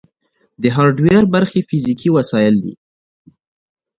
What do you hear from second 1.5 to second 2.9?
فزیکي وسایل دي.